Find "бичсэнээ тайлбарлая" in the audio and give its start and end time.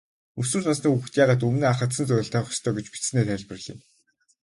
2.91-3.77